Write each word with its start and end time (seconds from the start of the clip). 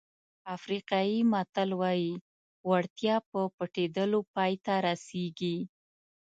افریقایي 0.55 1.19
متل 1.31 1.69
وایي 1.81 2.13
وړتیا 2.69 3.15
په 3.29 3.39
پټېدلو 3.57 4.19
پای 4.35 4.53
ته 4.65 4.73
رسېږي. 4.87 5.57